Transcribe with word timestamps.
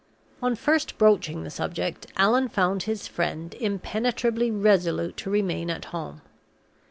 On 0.41 0.55
first 0.55 0.97
broaching 0.97 1.43
the 1.43 1.51
subject, 1.51 2.07
Allan 2.17 2.47
found 2.47 2.81
his 2.81 3.07
friend 3.07 3.53
impenetrably 3.59 4.49
resolute 4.49 5.15
to 5.17 5.29
remain 5.29 5.69
at 5.69 5.85
home. 5.85 6.23